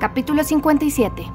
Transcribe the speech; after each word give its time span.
Capítulo 0.00 0.42
57 0.44 1.26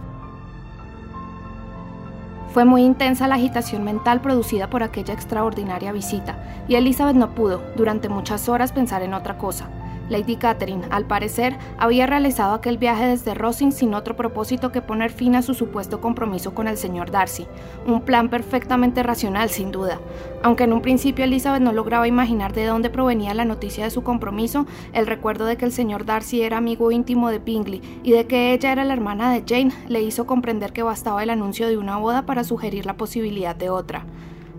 Fue 2.51 2.65
muy 2.65 2.81
intensa 2.81 3.27
la 3.27 3.35
agitación 3.35 3.83
mental 3.83 4.21
producida 4.21 4.71
por 4.71 4.81
aquella 4.81 5.13
extraordinaria 5.13 5.91
visita, 5.91 6.63
y 6.67 6.73
Elizabeth 6.73 7.15
no 7.15 7.35
pudo, 7.35 7.61
durante 7.75 8.09
muchas 8.09 8.49
horas, 8.49 8.71
pensar 8.71 9.03
en 9.03 9.13
otra 9.13 9.37
cosa. 9.37 9.69
Lady 10.09 10.35
Catherine, 10.35 10.85
al 10.89 11.05
parecer, 11.05 11.57
había 11.77 12.05
realizado 12.05 12.53
aquel 12.53 12.77
viaje 12.77 13.07
desde 13.07 13.33
Rosing 13.33 13.71
sin 13.71 13.93
otro 13.93 14.15
propósito 14.15 14.71
que 14.71 14.81
poner 14.81 15.11
fin 15.11 15.35
a 15.35 15.41
su 15.41 15.53
supuesto 15.53 16.01
compromiso 16.01 16.53
con 16.53 16.67
el 16.67 16.77
señor 16.77 17.11
Darcy, 17.11 17.47
un 17.87 18.01
plan 18.01 18.29
perfectamente 18.29 19.03
racional, 19.03 19.49
sin 19.49 19.71
duda. 19.71 19.99
Aunque 20.43 20.65
en 20.65 20.73
un 20.73 20.81
principio 20.81 21.25
Elizabeth 21.25 21.61
no 21.61 21.71
lograba 21.71 22.07
imaginar 22.07 22.53
de 22.53 22.65
dónde 22.65 22.89
provenía 22.89 23.33
la 23.33 23.45
noticia 23.45 23.83
de 23.83 23.91
su 23.91 24.03
compromiso, 24.03 24.65
el 24.93 25.07
recuerdo 25.07 25.45
de 25.45 25.57
que 25.57 25.65
el 25.65 25.71
señor 25.71 26.05
Darcy 26.05 26.41
era 26.41 26.57
amigo 26.57 26.91
íntimo 26.91 27.29
de 27.29 27.39
Bingley 27.39 27.81
y 28.03 28.11
de 28.11 28.27
que 28.27 28.53
ella 28.53 28.71
era 28.71 28.83
la 28.83 28.93
hermana 28.93 29.31
de 29.31 29.43
Jane 29.47 29.73
le 29.87 30.01
hizo 30.01 30.25
comprender 30.25 30.73
que 30.73 30.83
bastaba 30.83 31.23
el 31.23 31.29
anuncio 31.29 31.67
de 31.67 31.77
una 31.77 31.97
boda 31.97 32.25
para 32.25 32.43
sugerir 32.43 32.85
la 32.85 32.97
posibilidad 32.97 33.55
de 33.55 33.69
otra. 33.69 34.05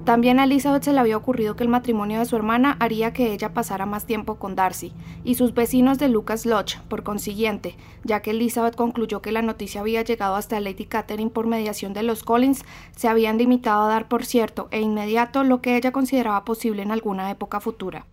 También 0.06 0.38
a 0.38 0.45
Elizabeth 0.45 0.84
se 0.84 0.92
le 0.92 1.01
había 1.01 1.16
ocurrido 1.16 1.56
que 1.56 1.65
el 1.65 1.69
matrimonio 1.69 2.20
de 2.20 2.27
su 2.27 2.37
hermana 2.37 2.77
haría 2.78 3.12
que 3.12 3.33
ella 3.33 3.52
pasara 3.52 3.87
más 3.87 4.06
tiempo 4.06 4.37
con 4.37 4.55
Darcy 4.55 4.92
y 5.24 5.34
sus 5.34 5.52
vecinos 5.52 5.98
de 5.98 6.09
Lucas 6.09 6.46
Lodge, 6.46 6.79
por 6.88 7.02
consiguiente, 7.02 7.74
ya 8.05 8.23
que 8.23 8.30
Elizabeth 8.30 8.77
concluyó 8.77 9.20
que 9.20 9.32
la 9.32 9.42
noticia 9.42 9.80
había 9.80 10.02
llegado 10.02 10.37
hasta 10.37 10.60
Lady 10.60 10.84
Catherine 10.84 11.32
por 11.32 11.48
mediación 11.48 11.92
de 11.92 12.05
los 12.05 12.23
Collins, 12.23 12.65
se 12.95 13.09
habían 13.09 13.37
limitado 13.37 13.82
a 13.82 13.88
dar 13.88 14.06
por 14.06 14.24
cierto 14.24 14.69
e 14.70 14.80
inmediato 14.80 15.42
lo 15.42 15.60
que 15.60 15.77
ella 15.77 15.91
consideraba 15.91 16.45
posible 16.45 16.82
en 16.82 16.93
alguna 16.93 17.29
época 17.29 17.59
futura. 17.59 18.07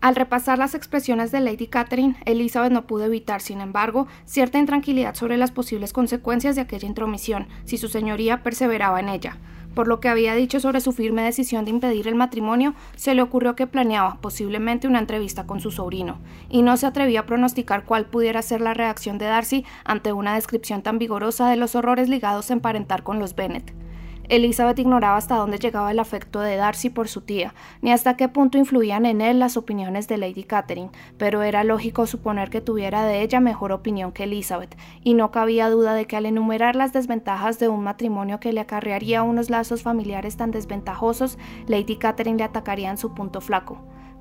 Al 0.00 0.16
repasar 0.16 0.58
las 0.58 0.74
expresiones 0.74 1.30
de 1.30 1.40
Lady 1.40 1.66
Catherine, 1.66 2.16
Elizabeth 2.24 2.72
no 2.72 2.86
pudo 2.86 3.04
evitar, 3.04 3.42
sin 3.42 3.60
embargo, 3.60 4.06
cierta 4.24 4.58
intranquilidad 4.58 5.14
sobre 5.14 5.36
las 5.36 5.50
posibles 5.50 5.92
consecuencias 5.92 6.56
de 6.56 6.62
aquella 6.62 6.88
intromisión, 6.88 7.48
si 7.66 7.76
su 7.76 7.88
señoría 7.88 8.42
perseveraba 8.42 9.00
en 9.00 9.10
ella. 9.10 9.36
Por 9.76 9.88
lo 9.88 10.00
que 10.00 10.08
había 10.08 10.34
dicho 10.34 10.58
sobre 10.58 10.80
su 10.80 10.92
firme 10.92 11.20
decisión 11.20 11.66
de 11.66 11.70
impedir 11.70 12.08
el 12.08 12.14
matrimonio, 12.14 12.74
se 12.96 13.14
le 13.14 13.20
ocurrió 13.20 13.54
que 13.54 13.66
planeaba 13.66 14.16
posiblemente 14.22 14.88
una 14.88 15.00
entrevista 15.00 15.46
con 15.46 15.60
su 15.60 15.70
sobrino, 15.70 16.16
y 16.48 16.62
no 16.62 16.78
se 16.78 16.86
atrevía 16.86 17.20
a 17.20 17.26
pronosticar 17.26 17.84
cuál 17.84 18.06
pudiera 18.06 18.40
ser 18.40 18.62
la 18.62 18.72
reacción 18.72 19.18
de 19.18 19.26
Darcy 19.26 19.66
ante 19.84 20.14
una 20.14 20.34
descripción 20.34 20.80
tan 20.80 20.98
vigorosa 20.98 21.50
de 21.50 21.56
los 21.56 21.74
horrores 21.74 22.08
ligados 22.08 22.48
a 22.48 22.54
emparentar 22.54 23.02
con 23.02 23.18
los 23.18 23.36
Bennet. 23.36 23.85
Elizabeth 24.28 24.78
ignoraba 24.78 25.16
hasta 25.16 25.36
dónde 25.36 25.58
llegaba 25.58 25.90
el 25.90 25.98
afecto 25.98 26.40
de 26.40 26.56
Darcy 26.56 26.90
por 26.90 27.08
su 27.08 27.20
tía, 27.20 27.54
ni 27.82 27.92
hasta 27.92 28.16
qué 28.16 28.28
punto 28.28 28.58
influían 28.58 29.06
en 29.06 29.20
él 29.20 29.38
las 29.38 29.56
opiniones 29.56 30.08
de 30.08 30.18
Lady 30.18 30.44
Catherine, 30.44 30.90
pero 31.18 31.42
era 31.42 31.64
lógico 31.64 32.06
suponer 32.06 32.50
que 32.50 32.60
tuviera 32.60 33.04
de 33.04 33.22
ella 33.22 33.40
mejor 33.40 33.72
opinión 33.72 34.12
que 34.12 34.24
Elizabeth, 34.24 34.76
y 35.02 35.14
no 35.14 35.30
cabía 35.30 35.70
duda 35.70 35.94
de 35.94 36.06
que 36.06 36.16
al 36.16 36.26
enumerar 36.26 36.76
las 36.76 36.92
desventajas 36.92 37.58
de 37.58 37.68
un 37.68 37.82
matrimonio 37.82 38.40
que 38.40 38.52
le 38.52 38.60
acarrearía 38.60 39.22
unos 39.22 39.50
lazos 39.50 39.82
familiares 39.82 40.36
tan 40.36 40.50
desventajosos, 40.50 41.38
Lady 41.66 41.96
Catherine 41.96 42.38
le 42.38 42.44
atacaría 42.44 42.90
en 42.90 42.98
su 42.98 43.14
punto 43.14 43.40
flaco. 43.40 43.78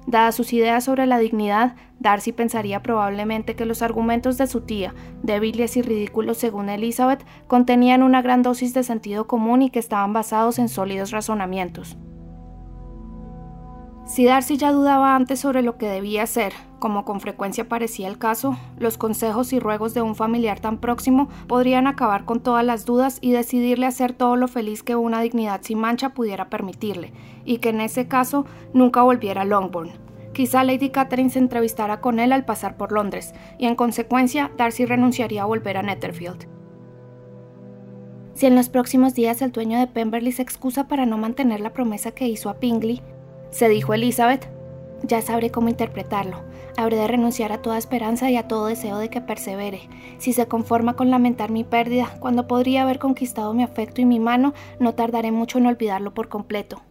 Dadas 0.08 0.36
sus 0.36 0.54
ideas 0.54 0.84
sobre 0.84 1.08
la 1.08 1.18
dignidad, 1.18 1.76
Darcy 2.00 2.32
pensaría 2.32 2.84
probablemente 2.84 3.56
que 3.56 3.66
los 3.66 3.82
argumentos 3.82 4.38
de 4.38 4.48
su 4.48 4.62
tía, 4.62 4.94
débiles 5.24 5.78
y 5.78 5.82
ridículos 5.82 6.38
según 6.38 6.70
Elizabeth, 6.70 7.26
contenían 7.48 8.04
una 8.04 8.22
gran 8.22 8.44
dosis 8.44 8.74
de 8.74 8.84
sentido 8.84 9.26
común 9.26 9.64
y 9.64 9.70
que 9.70 9.80
estaban 9.80 10.14
basados 10.14 10.60
en 10.60 10.70
sólidos 10.70 11.12
razonamientos. 11.12 11.98
Si 14.06 14.24
Darcy 14.24 14.58
ya 14.58 14.72
dudaba 14.72 15.16
antes 15.16 15.40
sobre 15.40 15.64
lo 15.64 15.80
que 15.80 15.88
debía 15.88 16.22
hacer, 16.22 16.54
como 16.78 17.06
con 17.06 17.20
frecuencia 17.20 17.68
parecía 17.68 18.08
el 18.08 18.20
caso, 18.20 18.56
los 18.78 19.00
consejos 19.00 19.52
y 19.52 19.60
ruegos 19.60 19.96
de 19.96 20.04
un 20.04 20.14
familiar 20.14 20.60
tan 20.60 20.78
próximo 20.78 21.28
podrían 21.48 21.88
acabar 21.88 22.24
con 22.24 22.40
todas 22.40 22.64
las 22.64 22.86
dudas 22.86 23.18
y 23.22 23.32
decidirle 23.32 23.88
hacer 23.88 24.14
todo 24.14 24.36
lo 24.36 24.48
feliz 24.48 24.84
que 24.84 24.96
una 24.96 25.22
dignidad 25.22 25.62
sin 25.64 25.80
mancha 25.80 26.10
pudiera 26.10 26.52
permitirle, 26.52 27.14
y 27.46 27.60
que 27.60 27.70
en 27.70 27.82
ese 27.82 28.08
caso 28.08 28.46
nunca 28.74 29.04
volviera 29.04 29.42
a 29.42 29.46
Longbourn. 29.46 29.92
Quizá 30.34 30.66
Lady 30.66 30.90
Catherine 30.90 31.30
se 31.30 31.40
entrevistara 31.40 32.02
con 32.02 32.20
él 32.20 32.34
al 32.34 32.44
pasar 32.44 32.76
por 32.76 32.92
Londres, 32.92 33.34
y 33.58 33.68
en 33.68 33.76
consecuencia 33.76 34.52
Darcy 34.58 34.86
renunciaría 34.86 35.44
a 35.44 35.46
volver 35.46 35.78
a 35.78 35.82
Netherfield. 35.82 36.48
Si 38.34 38.46
en 38.46 38.56
los 38.56 38.68
próximos 38.68 39.14
días 39.14 39.42
el 39.42 39.54
dueño 39.54 39.80
de 39.80 39.88
Pemberley 39.88 40.34
se 40.34 40.42
excusa 40.42 40.90
para 40.90 41.06
no 41.06 41.18
mantener 41.18 41.62
la 41.62 41.72
promesa 41.72 42.12
que 42.12 42.28
hizo 42.28 42.50
a 42.50 42.56
Pingley, 42.56 43.02
se 43.50 43.70
dijo 43.70 43.94
Elizabeth. 43.94 44.50
Ya 45.04 45.22
sabré 45.22 45.52
cómo 45.52 45.70
interpretarlo. 45.70 46.42
Habré 46.78 46.98
de 46.98 47.08
renunciar 47.08 47.54
a 47.54 47.62
toda 47.62 47.78
esperanza 47.78 48.30
y 48.30 48.36
a 48.36 48.48
todo 48.48 48.66
deseo 48.66 48.98
de 48.98 49.10
que 49.10 49.22
persevere. 49.22 49.88
Si 50.18 50.34
se 50.34 50.48
conforma 50.48 50.96
con 50.96 51.10
lamentar 51.10 51.52
mi 51.52 51.64
pérdida, 51.64 52.18
cuando 52.20 52.48
podría 52.48 52.84
haber 52.84 53.00
conquistado 53.00 53.54
mi 53.54 53.64
afecto 53.64 54.02
y 54.02 54.06
mi 54.06 54.20
mano, 54.20 54.54
no 54.80 54.96
tardaré 54.96 55.32
mucho 55.32 55.58
en 55.58 55.68
olvidarlo 55.68 56.14
por 56.14 56.28
completo. 56.28 56.82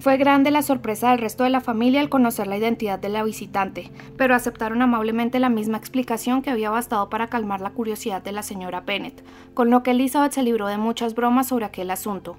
Fue 0.00 0.16
grande 0.16 0.50
la 0.50 0.62
sorpresa 0.62 1.10
del 1.10 1.18
resto 1.18 1.44
de 1.44 1.50
la 1.50 1.60
familia 1.60 2.00
al 2.00 2.08
conocer 2.08 2.46
la 2.46 2.56
identidad 2.56 2.98
de 2.98 3.10
la 3.10 3.22
visitante, 3.22 3.90
pero 4.16 4.34
aceptaron 4.34 4.80
amablemente 4.80 5.38
la 5.38 5.50
misma 5.50 5.76
explicación 5.76 6.40
que 6.40 6.48
había 6.48 6.70
bastado 6.70 7.10
para 7.10 7.26
calmar 7.26 7.60
la 7.60 7.72
curiosidad 7.72 8.22
de 8.22 8.32
la 8.32 8.42
señora 8.42 8.80
Bennet, 8.80 9.22
con 9.52 9.68
lo 9.68 9.82
que 9.82 9.90
Elizabeth 9.90 10.32
se 10.32 10.42
libró 10.42 10.68
de 10.68 10.78
muchas 10.78 11.14
bromas 11.14 11.48
sobre 11.48 11.66
aquel 11.66 11.90
asunto. 11.90 12.38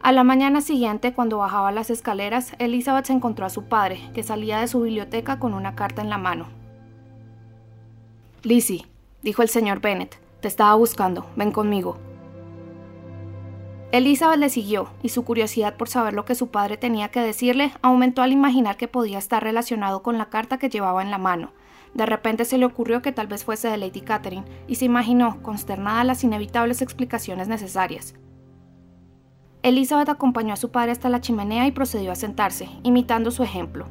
A 0.00 0.12
la 0.12 0.22
mañana 0.22 0.60
siguiente, 0.60 1.12
cuando 1.12 1.38
bajaba 1.38 1.72
las 1.72 1.90
escaleras, 1.90 2.52
Elizabeth 2.60 3.06
se 3.06 3.14
encontró 3.14 3.46
a 3.46 3.50
su 3.50 3.64
padre, 3.64 3.98
que 4.14 4.22
salía 4.22 4.60
de 4.60 4.68
su 4.68 4.82
biblioteca 4.82 5.40
con 5.40 5.54
una 5.54 5.74
carta 5.74 6.02
en 6.02 6.10
la 6.10 6.18
mano. 6.18 6.46
Lizzie, 8.44 8.86
dijo 9.22 9.42
el 9.42 9.48
señor 9.48 9.80
Bennet, 9.80 10.20
te 10.40 10.46
estaba 10.46 10.76
buscando, 10.76 11.26
ven 11.34 11.50
conmigo. 11.50 11.98
Elizabeth 13.94 14.40
le 14.40 14.48
siguió, 14.48 14.88
y 15.04 15.10
su 15.10 15.24
curiosidad 15.24 15.76
por 15.76 15.88
saber 15.88 16.14
lo 16.14 16.24
que 16.24 16.34
su 16.34 16.48
padre 16.48 16.76
tenía 16.76 17.12
que 17.12 17.20
decirle 17.20 17.70
aumentó 17.80 18.22
al 18.22 18.32
imaginar 18.32 18.76
que 18.76 18.88
podía 18.88 19.18
estar 19.18 19.40
relacionado 19.40 20.02
con 20.02 20.18
la 20.18 20.30
carta 20.30 20.58
que 20.58 20.68
llevaba 20.68 21.00
en 21.00 21.12
la 21.12 21.18
mano. 21.18 21.52
De 21.94 22.04
repente 22.04 22.44
se 22.44 22.58
le 22.58 22.64
ocurrió 22.64 23.02
que 23.02 23.12
tal 23.12 23.28
vez 23.28 23.44
fuese 23.44 23.68
de 23.68 23.76
Lady 23.76 24.00
Catherine, 24.00 24.42
y 24.66 24.74
se 24.74 24.84
imaginó, 24.84 25.40
consternada, 25.44 26.02
las 26.02 26.24
inevitables 26.24 26.82
explicaciones 26.82 27.46
necesarias. 27.46 28.16
Elizabeth 29.62 30.08
acompañó 30.08 30.54
a 30.54 30.56
su 30.56 30.72
padre 30.72 30.90
hasta 30.90 31.08
la 31.08 31.20
chimenea 31.20 31.64
y 31.68 31.70
procedió 31.70 32.10
a 32.10 32.16
sentarse, 32.16 32.68
imitando 32.82 33.30
su 33.30 33.44
ejemplo. 33.44 33.86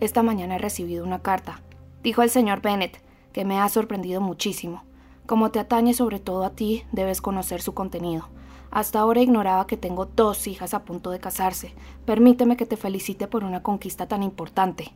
Esta 0.00 0.22
mañana 0.22 0.54
he 0.54 0.58
recibido 0.58 1.04
una 1.04 1.20
carta, 1.20 1.60
dijo 2.02 2.22
el 2.22 2.30
señor 2.30 2.62
Bennet, 2.62 2.98
que 3.34 3.44
me 3.44 3.60
ha 3.60 3.68
sorprendido 3.68 4.22
muchísimo. 4.22 4.84
Como 5.26 5.50
te 5.50 5.58
atañe 5.58 5.92
sobre 5.92 6.20
todo 6.20 6.44
a 6.44 6.50
ti, 6.50 6.84
debes 6.92 7.20
conocer 7.20 7.60
su 7.60 7.74
contenido. 7.74 8.28
Hasta 8.70 9.00
ahora 9.00 9.20
ignoraba 9.20 9.66
que 9.66 9.76
tengo 9.76 10.06
dos 10.06 10.46
hijas 10.46 10.72
a 10.72 10.84
punto 10.84 11.10
de 11.10 11.18
casarse. 11.18 11.74
Permíteme 12.04 12.56
que 12.56 12.66
te 12.66 12.76
felicite 12.76 13.26
por 13.26 13.42
una 13.42 13.62
conquista 13.62 14.06
tan 14.06 14.22
importante. 14.22 14.92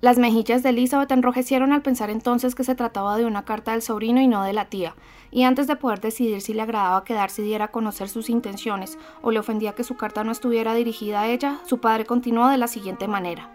Las 0.00 0.18
mejillas 0.18 0.62
de 0.62 0.68
Elizabeth 0.68 1.10
enrojecieron 1.10 1.72
al 1.72 1.82
pensar 1.82 2.10
entonces 2.10 2.54
que 2.54 2.62
se 2.62 2.76
trataba 2.76 3.16
de 3.16 3.24
una 3.24 3.44
carta 3.44 3.72
del 3.72 3.82
sobrino 3.82 4.20
y 4.20 4.28
no 4.28 4.44
de 4.44 4.52
la 4.52 4.66
tía, 4.66 4.94
y 5.32 5.42
antes 5.42 5.66
de 5.66 5.74
poder 5.74 6.00
decidir 6.00 6.40
si 6.40 6.54
le 6.54 6.62
agradaba 6.62 7.02
quedarse 7.02 7.42
diera 7.42 7.66
a 7.66 7.72
conocer 7.72 8.08
sus 8.08 8.30
intenciones 8.30 8.96
o 9.22 9.32
le 9.32 9.40
ofendía 9.40 9.74
que 9.74 9.82
su 9.82 9.96
carta 9.96 10.22
no 10.22 10.30
estuviera 10.30 10.72
dirigida 10.74 11.22
a 11.22 11.28
ella, 11.28 11.60
su 11.64 11.80
padre 11.80 12.04
continuó 12.04 12.46
de 12.48 12.58
la 12.58 12.68
siguiente 12.68 13.08
manera. 13.08 13.52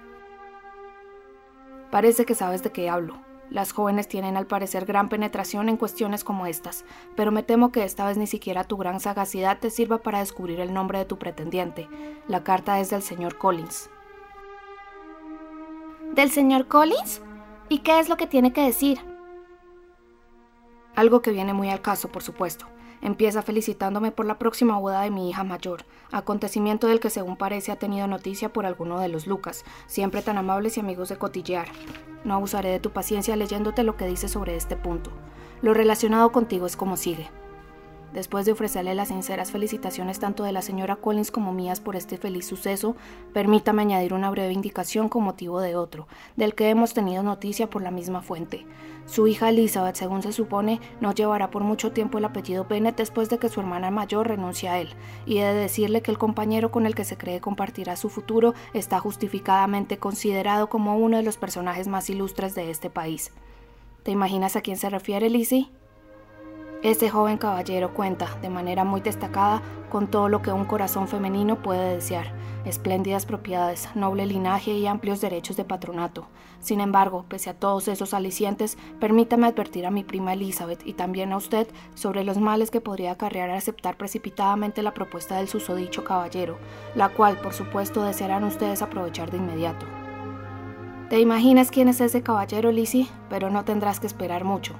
Parece 1.91 2.25
que 2.25 2.35
sabes 2.35 2.61
de 2.61 2.71
qué 2.73 2.89
hablo. 2.89 3.32
Las 3.49 3.71
jóvenes 3.71 4.07
tienen 4.07 4.37
al 4.37 4.47
parecer 4.47 4.85
gran 4.85 5.09
penetración 5.09 5.69
en 5.69 5.77
cuestiones 5.77 6.23
como 6.23 6.47
estas, 6.47 6.85
pero 7.15 7.31
me 7.31 7.43
temo 7.43 7.71
que 7.71 7.83
esta 7.83 8.07
vez 8.07 8.17
ni 8.17 8.27
siquiera 8.27 8.63
tu 8.63 8.77
gran 8.77 8.99
sagacidad 8.99 9.59
te 9.59 9.69
sirva 9.69 9.99
para 9.99 10.19
descubrir 10.19 10.59
el 10.59 10.73
nombre 10.73 10.99
de 10.99 11.05
tu 11.05 11.19
pretendiente. 11.19 11.87
La 12.27 12.43
carta 12.43 12.79
es 12.79 12.89
del 12.89 13.03
señor 13.03 13.37
Collins. 13.37 13.89
¿Del 16.13 16.31
señor 16.31 16.67
Collins? 16.67 17.21
¿Y 17.69 17.79
qué 17.79 17.99
es 17.99 18.09
lo 18.09 18.17
que 18.17 18.27
tiene 18.27 18.53
que 18.53 18.61
decir? 18.61 18.99
Algo 20.95 21.21
que 21.21 21.31
viene 21.31 21.53
muy 21.53 21.69
al 21.69 21.81
caso, 21.81 22.09
por 22.09 22.23
supuesto. 22.23 22.67
Empieza 23.03 23.41
felicitándome 23.41 24.11
por 24.11 24.25
la 24.25 24.39
próxima 24.39 24.79
boda 24.79 25.01
de 25.01 25.11
mi 25.11 25.29
hija 25.29 25.43
mayor, 25.43 25.83
acontecimiento 26.09 26.87
del 26.87 27.01
que 27.01 27.09
según 27.09 27.35
parece 27.35 27.73
ha 27.73 27.75
tenido 27.75 28.07
noticia 28.07 28.53
por 28.53 28.65
alguno 28.65 28.97
de 28.97 29.09
los 29.09 29.27
Lucas, 29.27 29.65
siempre 29.87 30.21
tan 30.21 30.37
amables 30.37 30.77
y 30.77 30.79
amigos 30.79 31.09
de 31.09 31.17
cotillear. 31.17 31.67
No 32.23 32.33
abusaré 32.33 32.69
de 32.69 32.79
tu 32.79 32.91
paciencia 32.91 33.35
leyéndote 33.35 33.83
lo 33.83 33.97
que 33.97 34.07
dice 34.07 34.29
sobre 34.29 34.55
este 34.55 34.77
punto. 34.77 35.11
Lo 35.61 35.73
relacionado 35.73 36.31
contigo 36.31 36.65
es 36.65 36.77
como 36.77 36.95
sigue. 36.95 37.29
Después 38.13 38.45
de 38.45 38.51
ofrecerle 38.51 38.95
las 38.95 39.09
sinceras 39.09 39.51
felicitaciones 39.51 40.19
tanto 40.19 40.43
de 40.43 40.51
la 40.51 40.61
señora 40.61 40.95
Collins 40.95 41.31
como 41.31 41.51
mías 41.51 41.79
por 41.79 41.95
este 41.95 42.17
feliz 42.17 42.45
suceso, 42.45 42.95
permítame 43.33 43.81
añadir 43.81 44.13
una 44.13 44.29
breve 44.29 44.53
indicación 44.53 45.09
con 45.09 45.23
motivo 45.23 45.59
de 45.59 45.75
otro, 45.75 46.07
del 46.35 46.55
que 46.55 46.69
hemos 46.69 46.93
tenido 46.93 47.23
noticia 47.23 47.69
por 47.69 47.81
la 47.81 47.91
misma 47.91 48.21
fuente. 48.21 48.65
Su 49.05 49.27
hija 49.27 49.49
Elizabeth, 49.49 49.95
según 49.95 50.21
se 50.21 50.31
supone, 50.31 50.79
no 51.01 51.13
llevará 51.13 51.49
por 51.49 51.63
mucho 51.63 51.91
tiempo 51.91 52.17
el 52.17 52.25
apellido 52.25 52.65
Bennett 52.65 52.95
después 52.95 53.29
de 53.29 53.37
que 53.37 53.49
su 53.49 53.59
hermana 53.59 53.91
mayor 53.91 54.27
renuncie 54.27 54.69
a 54.69 54.79
él, 54.79 54.89
y 55.25 55.39
he 55.39 55.45
de 55.45 55.53
decirle 55.53 56.01
que 56.01 56.11
el 56.11 56.17
compañero 56.17 56.71
con 56.71 56.85
el 56.85 56.95
que 56.95 57.03
se 57.03 57.17
cree 57.17 57.41
compartirá 57.41 57.95
su 57.97 58.09
futuro 58.09 58.53
está 58.73 58.99
justificadamente 58.99 59.97
considerado 59.97 60.69
como 60.69 60.97
uno 60.97 61.17
de 61.17 61.23
los 61.23 61.37
personajes 61.37 61.87
más 61.87 62.09
ilustres 62.09 62.55
de 62.55 62.71
este 62.71 62.89
país. 62.89 63.31
¿Te 64.03 64.11
imaginas 64.11 64.55
a 64.55 64.61
quién 64.61 64.77
se 64.77 64.89
refiere, 64.89 65.29
Lizzie? 65.29 65.69
Ese 66.83 67.09
joven 67.09 67.37
caballero 67.37 67.93
cuenta, 67.93 68.27
de 68.41 68.49
manera 68.49 68.83
muy 68.83 68.99
destacada, 68.99 69.61
con 69.89 70.07
todo 70.07 70.27
lo 70.27 70.41
que 70.41 70.51
un 70.51 70.65
corazón 70.65 71.07
femenino 71.07 71.61
puede 71.61 71.95
desear, 71.95 72.33
espléndidas 72.65 73.25
propiedades, 73.25 73.87
noble 73.95 74.25
linaje 74.25 74.71
y 74.71 74.85
amplios 74.85 75.21
derechos 75.21 75.55
de 75.55 75.63
patronato. 75.63 76.27
Sin 76.59 76.81
embargo, 76.81 77.23
pese 77.29 77.51
a 77.51 77.53
todos 77.53 77.87
esos 77.87 78.13
alicientes, 78.13 78.77
permítame 78.99 79.47
advertir 79.47 79.85
a 79.85 79.91
mi 79.91 80.03
prima 80.03 80.33
Elizabeth 80.33 80.85
y 80.85 80.91
también 80.91 81.31
a 81.31 81.37
usted 81.37 81.69
sobre 81.95 82.25
los 82.25 82.37
males 82.37 82.69
que 82.69 82.81
podría 82.81 83.11
acarrear 83.11 83.51
aceptar 83.51 83.95
precipitadamente 83.95 84.83
la 84.83 84.93
propuesta 84.93 85.37
del 85.37 85.47
susodicho 85.47 86.03
caballero, 86.03 86.57
la 86.95 87.07
cual, 87.07 87.37
por 87.39 87.53
supuesto, 87.53 88.03
desearán 88.03 88.43
ustedes 88.43 88.81
aprovechar 88.81 89.31
de 89.31 89.37
inmediato. 89.37 89.85
¿Te 91.09 91.21
imaginas 91.21 91.71
quién 91.71 91.87
es 91.87 92.01
ese 92.01 92.23
caballero, 92.23 92.73
Lizzie? 92.73 93.07
Pero 93.29 93.49
no 93.49 93.63
tendrás 93.63 94.01
que 94.01 94.07
esperar 94.07 94.43
mucho. 94.43 94.75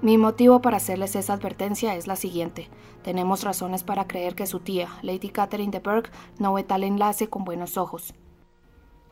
Mi 0.00 0.16
motivo 0.16 0.62
para 0.62 0.76
hacerles 0.76 1.16
esa 1.16 1.32
advertencia 1.32 1.96
es 1.96 2.06
la 2.06 2.14
siguiente. 2.14 2.68
Tenemos 3.02 3.42
razones 3.42 3.82
para 3.82 4.06
creer 4.06 4.36
que 4.36 4.46
su 4.46 4.60
tía, 4.60 4.88
Lady 5.02 5.28
Catherine 5.28 5.72
de 5.72 5.80
Burgh, 5.80 6.08
no 6.38 6.54
ve 6.54 6.62
tal 6.62 6.84
enlace 6.84 7.28
con 7.28 7.44
buenos 7.44 7.76
ojos. 7.76 8.14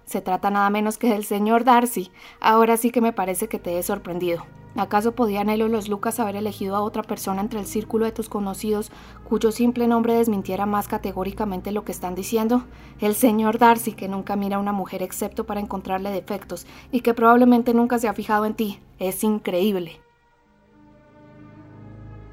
Se 0.04 0.20
trata 0.20 0.48
nada 0.50 0.70
menos 0.70 0.96
que 0.96 1.10
del 1.10 1.24
señor 1.24 1.64
Darcy. 1.64 2.12
Ahora 2.40 2.76
sí 2.76 2.92
que 2.92 3.00
me 3.00 3.12
parece 3.12 3.48
que 3.48 3.58
te 3.58 3.76
he 3.76 3.82
sorprendido. 3.82 4.44
¿Acaso 4.76 5.12
podían 5.12 5.48
él 5.48 5.62
o 5.62 5.68
los 5.68 5.88
Lucas 5.88 6.20
haber 6.20 6.36
elegido 6.36 6.76
a 6.76 6.82
otra 6.82 7.02
persona 7.02 7.40
entre 7.40 7.58
el 7.58 7.66
círculo 7.66 8.04
de 8.04 8.12
tus 8.12 8.28
conocidos 8.28 8.92
cuyo 9.28 9.50
simple 9.50 9.88
nombre 9.88 10.14
desmintiera 10.14 10.66
más 10.66 10.86
categóricamente 10.86 11.72
lo 11.72 11.84
que 11.84 11.92
están 11.92 12.14
diciendo? 12.14 12.62
El 13.00 13.16
señor 13.16 13.58
Darcy, 13.58 13.94
que 13.94 14.06
nunca 14.06 14.36
mira 14.36 14.58
a 14.58 14.60
una 14.60 14.72
mujer 14.72 15.02
excepto 15.02 15.46
para 15.46 15.60
encontrarle 15.60 16.10
defectos 16.10 16.64
y 16.92 17.00
que 17.00 17.14
probablemente 17.14 17.74
nunca 17.74 17.98
se 17.98 18.06
ha 18.06 18.12
fijado 18.12 18.44
en 18.44 18.54
ti. 18.54 18.78
Es 19.00 19.24
increíble. 19.24 20.05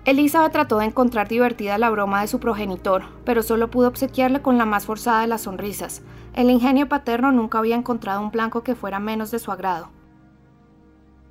Elizabeth 0.05 0.51
trató 0.51 0.79
de 0.79 0.85
encontrar 0.85 1.29
divertida 1.29 1.77
la 1.77 1.89
broma 1.89 2.19
de 2.21 2.27
su 2.27 2.39
progenitor, 2.39 3.03
pero 3.23 3.41
solo 3.41 3.69
pudo 3.71 3.87
obsequiarle 3.87 4.41
con 4.41 4.57
la 4.57 4.65
más 4.65 4.85
forzada 4.85 5.21
de 5.21 5.27
las 5.27 5.41
sonrisas. 5.41 6.01
El 6.33 6.49
ingenio 6.49 6.89
paterno 6.89 7.31
nunca 7.31 7.59
había 7.59 7.77
encontrado 7.77 8.21
un 8.21 8.31
blanco 8.31 8.63
que 8.63 8.75
fuera 8.75 8.99
menos 8.99 9.31
de 9.31 9.39
su 9.39 9.51
agrado. 9.51 9.89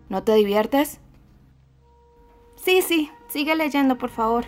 ¿No 0.08 0.22
te 0.22 0.34
diviertes? 0.34 1.00
Sí, 2.56 2.80
sí, 2.80 3.10
sigue 3.28 3.54
leyendo, 3.56 3.98
por 3.98 4.08
favor. 4.08 4.46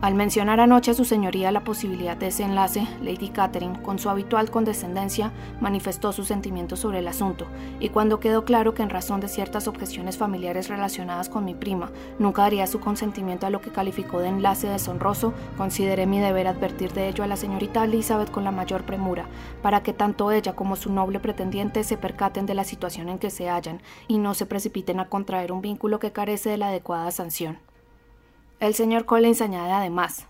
Al 0.00 0.14
mencionar 0.14 0.60
anoche 0.60 0.92
a 0.92 0.94
su 0.94 1.04
señoría 1.04 1.52
la 1.52 1.62
posibilidad 1.62 2.16
de 2.16 2.28
ese 2.28 2.42
enlace, 2.42 2.88
Lady 3.02 3.28
Catherine, 3.28 3.82
con 3.82 3.98
su 3.98 4.08
habitual 4.08 4.50
condescendencia, 4.50 5.30
manifestó 5.60 6.12
sus 6.12 6.26
sentimientos 6.26 6.78
sobre 6.78 7.00
el 7.00 7.08
asunto, 7.08 7.46
y 7.80 7.90
cuando 7.90 8.18
quedó 8.18 8.46
claro 8.46 8.72
que 8.72 8.82
en 8.82 8.88
razón 8.88 9.20
de 9.20 9.28
ciertas 9.28 9.68
objeciones 9.68 10.16
familiares 10.16 10.68
relacionadas 10.68 11.28
con 11.28 11.44
mi 11.44 11.54
prima, 11.54 11.90
nunca 12.18 12.42
daría 12.42 12.66
su 12.66 12.80
consentimiento 12.80 13.46
a 13.46 13.50
lo 13.50 13.60
que 13.60 13.72
calificó 13.72 14.20
de 14.20 14.28
enlace 14.28 14.68
deshonroso, 14.68 15.34
consideré 15.58 16.06
mi 16.06 16.18
deber 16.18 16.46
advertir 16.46 16.94
de 16.94 17.08
ello 17.08 17.22
a 17.22 17.26
la 17.26 17.36
señorita 17.36 17.84
Elizabeth 17.84 18.30
con 18.30 18.44
la 18.44 18.52
mayor 18.52 18.84
premura, 18.84 19.26
para 19.60 19.82
que 19.82 19.92
tanto 19.92 20.32
ella 20.32 20.54
como 20.54 20.76
su 20.76 20.90
noble 20.90 21.20
pretendiente 21.20 21.84
se 21.84 21.98
percaten 21.98 22.46
de 22.46 22.54
la 22.54 22.64
situación 22.64 23.10
en 23.10 23.18
que 23.18 23.28
se 23.28 23.50
hallan, 23.50 23.82
y 24.08 24.16
no 24.16 24.32
se 24.32 24.46
precipiten 24.46 24.98
a 24.98 25.10
contraer 25.10 25.52
un 25.52 25.60
vínculo 25.60 25.98
que 25.98 26.10
carece 26.10 26.48
de 26.48 26.56
la 26.56 26.68
adecuada 26.68 27.10
sanción. 27.10 27.58
El 28.60 28.74
señor 28.74 29.06
Collins 29.06 29.40
añade 29.40 29.72
además, 29.72 30.26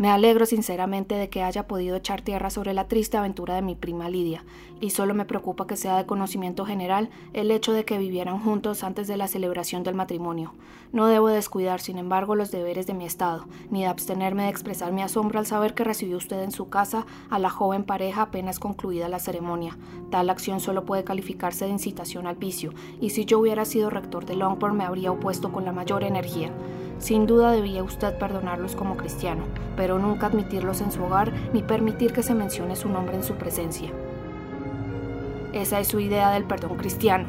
me 0.00 0.08
alegro 0.08 0.46
sinceramente 0.46 1.14
de 1.16 1.28
que 1.28 1.42
haya 1.42 1.66
podido 1.66 1.94
echar 1.94 2.22
tierra 2.22 2.48
sobre 2.48 2.72
la 2.72 2.88
triste 2.88 3.18
aventura 3.18 3.54
de 3.54 3.60
mi 3.60 3.74
prima 3.74 4.08
Lidia, 4.08 4.46
y 4.80 4.88
solo 4.88 5.12
me 5.12 5.26
preocupa 5.26 5.66
que 5.66 5.76
sea 5.76 5.98
de 5.98 6.06
conocimiento 6.06 6.64
general 6.64 7.10
el 7.34 7.50
hecho 7.50 7.74
de 7.74 7.84
que 7.84 7.98
vivieran 7.98 8.40
juntos 8.40 8.82
antes 8.82 9.08
de 9.08 9.18
la 9.18 9.28
celebración 9.28 9.82
del 9.82 9.94
matrimonio. 9.94 10.54
No 10.90 11.06
debo 11.06 11.28
descuidar, 11.28 11.82
sin 11.82 11.98
embargo, 11.98 12.34
los 12.34 12.50
deberes 12.50 12.86
de 12.86 12.94
mi 12.94 13.04
estado, 13.04 13.46
ni 13.68 13.80
de 13.80 13.88
abstenerme 13.88 14.44
de 14.44 14.48
expresar 14.48 14.90
mi 14.90 15.02
asombro 15.02 15.38
al 15.38 15.44
saber 15.44 15.74
que 15.74 15.84
recibió 15.84 16.16
usted 16.16 16.44
en 16.44 16.50
su 16.50 16.70
casa 16.70 17.04
a 17.28 17.38
la 17.38 17.50
joven 17.50 17.84
pareja 17.84 18.22
apenas 18.22 18.58
concluida 18.58 19.06
la 19.10 19.18
ceremonia. 19.18 19.76
Tal 20.10 20.30
acción 20.30 20.60
solo 20.60 20.86
puede 20.86 21.04
calificarse 21.04 21.66
de 21.66 21.72
incitación 21.72 22.26
al 22.26 22.36
vicio, 22.36 22.72
y 23.02 23.10
si 23.10 23.26
yo 23.26 23.38
hubiera 23.38 23.66
sido 23.66 23.90
rector 23.90 24.24
de 24.24 24.36
Longbourn 24.36 24.78
me 24.78 24.84
habría 24.84 25.12
opuesto 25.12 25.52
con 25.52 25.66
la 25.66 25.72
mayor 25.72 26.04
energía. 26.04 26.50
Sin 27.00 27.26
duda 27.26 27.50
debía 27.50 27.82
usted 27.82 28.18
perdonarlos 28.18 28.76
como 28.76 28.98
cristiano, 28.98 29.44
pero 29.74 29.89
nunca 29.98 30.26
admitirlos 30.26 30.80
en 30.80 30.92
su 30.92 31.02
hogar 31.02 31.32
ni 31.52 31.62
permitir 31.62 32.12
que 32.12 32.22
se 32.22 32.34
mencione 32.34 32.76
su 32.76 32.88
nombre 32.88 33.16
en 33.16 33.24
su 33.24 33.34
presencia. 33.34 33.90
Esa 35.52 35.80
es 35.80 35.88
su 35.88 35.98
idea 35.98 36.30
del 36.30 36.44
perdón 36.44 36.76
cristiano. 36.76 37.26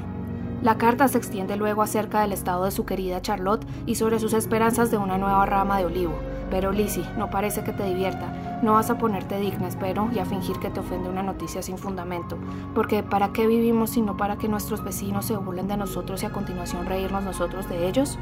La 0.62 0.78
carta 0.78 1.08
se 1.08 1.18
extiende 1.18 1.56
luego 1.58 1.82
acerca 1.82 2.22
del 2.22 2.34
estado 2.34 2.66
de 2.66 2.72
su 2.72 2.86
querida 2.86 3.22
Charlotte 3.22 3.66
y 3.88 3.96
sobre 3.96 4.20
sus 4.20 4.34
esperanzas 4.34 4.92
de 4.92 4.98
una 4.98 5.18
nueva 5.18 5.46
rama 5.48 5.80
de 5.80 5.86
olivo. 5.86 6.14
Pero 6.52 6.72
Lizzie, 6.72 7.06
no 7.18 7.32
parece 7.32 7.64
que 7.64 7.72
te 7.72 7.84
divierta. 7.84 8.60
No 8.62 8.74
vas 8.74 8.92
a 8.92 8.98
ponerte 8.98 9.40
digna, 9.40 9.70
espero, 9.70 10.10
y 10.14 10.20
a 10.20 10.26
fingir 10.26 10.60
que 10.60 10.70
te 10.70 10.82
ofende 10.82 11.10
una 11.10 11.24
noticia 11.24 11.64
sin 11.64 11.80
fundamento. 11.80 12.38
Porque 12.76 13.02
¿para 13.02 13.30
qué 13.30 13.48
vivimos 13.48 13.92
sino 13.92 14.18
para 14.18 14.38
que 14.38 14.50
nuestros 14.50 14.84
vecinos 14.84 15.26
se 15.26 15.36
burlen 15.36 15.68
de 15.68 15.78
nosotros 15.78 16.22
y 16.22 16.28
a 16.28 16.32
continuación 16.32 16.86
reírnos 16.86 17.24
nosotros 17.24 17.68
de 17.68 17.88
ellos? 17.88 18.20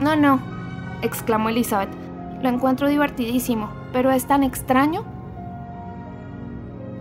No, 0.00 0.16
no, 0.16 0.40
exclamó 1.02 1.50
Elizabeth. 1.50 1.90
Lo 2.42 2.48
encuentro 2.48 2.88
divertidísimo, 2.88 3.70
pero 3.92 4.10
es 4.12 4.26
tan 4.26 4.42
extraño. 4.42 5.04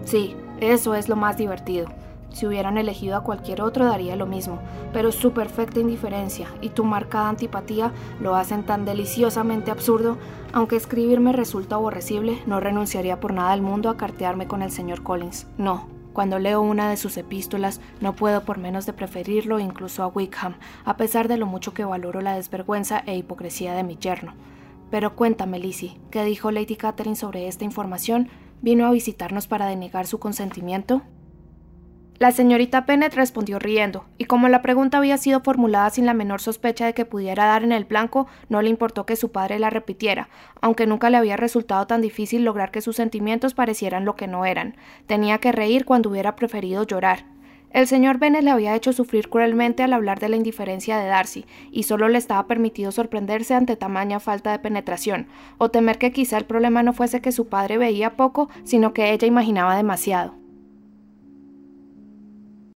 Sí, 0.03 0.35
eso 0.59 0.95
es 0.95 1.09
lo 1.09 1.15
más 1.15 1.37
divertido. 1.37 1.87
Si 2.31 2.45
hubieran 2.45 2.77
elegido 2.77 3.15
a 3.15 3.23
cualquier 3.23 3.61
otro 3.61 3.85
daría 3.85 4.15
lo 4.15 4.25
mismo, 4.25 4.59
pero 4.93 5.11
su 5.11 5.31
perfecta 5.31 5.79
indiferencia 5.79 6.47
y 6.61 6.69
tu 6.69 6.83
marcada 6.83 7.29
antipatía 7.29 7.91
lo 8.19 8.35
hacen 8.35 8.63
tan 8.63 8.85
deliciosamente 8.85 9.71
absurdo, 9.71 10.17
aunque 10.53 10.75
escribirme 10.75 11.33
resulta 11.33 11.75
aborrecible, 11.75 12.39
no 12.45 12.59
renunciaría 12.59 13.19
por 13.19 13.33
nada 13.33 13.51
al 13.51 13.61
mundo 13.61 13.89
a 13.89 13.97
cartearme 13.97 14.47
con 14.47 14.61
el 14.61 14.71
señor 14.71 15.03
Collins. 15.03 15.47
No, 15.57 15.87
cuando 16.13 16.39
leo 16.39 16.61
una 16.61 16.89
de 16.89 16.97
sus 16.97 17.15
epístolas, 17.17 17.79
no 18.01 18.13
puedo 18.13 18.41
por 18.41 18.57
menos 18.57 18.85
de 18.85 18.93
preferirlo 18.93 19.59
incluso 19.59 20.01
a 20.03 20.07
Wickham, 20.07 20.55
a 20.83 20.97
pesar 20.97 21.27
de 21.27 21.37
lo 21.37 21.45
mucho 21.45 21.73
que 21.73 21.85
valoro 21.85 22.21
la 22.21 22.35
desvergüenza 22.35 23.03
e 23.05 23.15
hipocresía 23.15 23.73
de 23.73 23.83
mi 23.83 23.97
yerno. 23.97 24.33
Pero 24.89 25.15
cuéntame, 25.15 25.59
Lizzie, 25.59 25.99
¿qué 26.11 26.23
dijo 26.23 26.51
Lady 26.51 26.75
Catherine 26.75 27.15
sobre 27.15 27.47
esta 27.47 27.65
información? 27.65 28.29
¿Vino 28.61 28.85
a 28.85 28.91
visitarnos 28.91 29.47
para 29.47 29.67
denegar 29.67 30.07
su 30.07 30.19
consentimiento? 30.19 31.03
La 32.19 32.31
señorita 32.31 32.87
Pennett 32.87 33.13
respondió 33.13 33.59
riendo, 33.59 34.05
y 34.17 34.25
como 34.25 34.47
la 34.49 34.63
pregunta 34.63 34.97
había 34.97 35.19
sido 35.19 35.41
formulada 35.41 35.91
sin 35.91 36.07
la 36.07 36.15
menor 36.15 36.41
sospecha 36.41 36.87
de 36.87 36.95
que 36.95 37.05
pudiera 37.05 37.45
dar 37.45 37.63
en 37.63 37.71
el 37.71 37.85
blanco, 37.85 38.25
no 38.49 38.63
le 38.63 38.69
importó 38.71 39.05
que 39.05 39.15
su 39.15 39.31
padre 39.31 39.59
la 39.59 39.69
repitiera, 39.69 40.27
aunque 40.59 40.87
nunca 40.87 41.11
le 41.11 41.17
había 41.17 41.37
resultado 41.37 41.85
tan 41.85 42.01
difícil 42.01 42.43
lograr 42.43 42.71
que 42.71 42.81
sus 42.81 42.95
sentimientos 42.95 43.53
parecieran 43.53 44.03
lo 44.03 44.15
que 44.15 44.25
no 44.25 44.45
eran. 44.45 44.77
Tenía 45.05 45.37
que 45.37 45.51
reír 45.51 45.85
cuando 45.85 46.09
hubiera 46.09 46.35
preferido 46.35 46.81
llorar. 46.81 47.25
El 47.77 47.85
señor 47.85 48.17
Bennet 48.17 48.41
le 48.41 48.49
había 48.49 48.73
hecho 48.73 48.91
sufrir 48.91 49.29
cruelmente 49.29 49.83
al 49.83 49.93
hablar 49.93 50.19
de 50.19 50.29
la 50.29 50.35
indiferencia 50.35 50.97
de 50.97 51.05
Darcy, 51.05 51.45
y 51.71 51.83
solo 51.83 52.09
le 52.09 52.17
estaba 52.17 52.47
permitido 52.47 52.91
sorprenderse 52.91 53.53
ante 53.53 53.75
tamaña 53.75 54.19
falta 54.19 54.51
de 54.51 54.57
penetración, 54.57 55.27
o 55.59 55.69
temer 55.69 55.99
que 55.99 56.11
quizá 56.11 56.39
el 56.39 56.45
problema 56.45 56.81
no 56.81 56.91
fuese 56.91 57.21
que 57.21 57.31
su 57.31 57.49
padre 57.49 57.77
veía 57.77 58.15
poco, 58.17 58.49
sino 58.63 58.93
que 58.93 59.11
ella 59.13 59.27
imaginaba 59.27 59.77
demasiado. 59.77 60.46